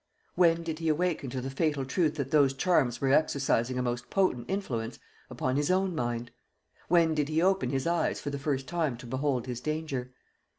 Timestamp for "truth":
1.85-2.15